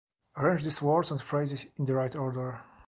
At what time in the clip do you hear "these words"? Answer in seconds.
0.63-1.11